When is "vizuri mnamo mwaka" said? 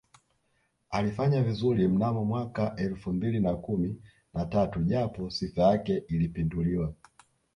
1.43-2.75